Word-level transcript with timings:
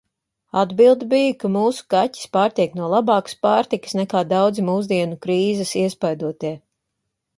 Atbilde 0.59 1.07
bija, 1.09 1.33
ka 1.43 1.51
mūsu 1.55 1.83
kaķis 1.95 2.31
pārtiek 2.37 2.73
no 2.79 2.89
labākas 2.93 3.37
pārtikas, 3.47 3.95
nekā 4.03 4.23
daudzi 4.33 4.65
mūsdienu 4.71 5.21
krīzes 5.27 5.75
iespaidotie. 5.83 6.57